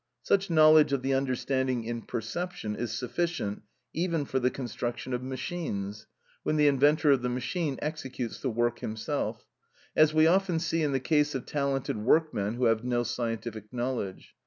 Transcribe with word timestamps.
Such 0.23 0.49
knowledge 0.49 0.93
of 0.93 1.03
the 1.03 1.13
understanding 1.13 1.83
in 1.83 2.01
perception 2.01 2.75
is 2.75 2.91
sufficient 2.91 3.61
even 3.93 4.25
for 4.25 4.39
the 4.39 4.49
construction 4.49 5.13
of 5.13 5.21
machines, 5.21 6.07
when 6.41 6.55
the 6.57 6.67
inventor 6.67 7.11
of 7.11 7.21
the 7.21 7.29
machine 7.29 7.77
executes 7.83 8.39
the 8.41 8.49
work 8.49 8.79
himself; 8.79 9.45
as 9.95 10.11
we 10.11 10.25
often 10.25 10.57
see 10.57 10.81
in 10.81 10.91
the 10.91 10.99
case 10.99 11.35
of 11.35 11.45
talented 11.45 11.97
workmen, 11.97 12.55
who 12.55 12.65
have 12.65 12.83
no 12.83 13.03
scientific 13.03 13.71
knowledge. 13.71 14.33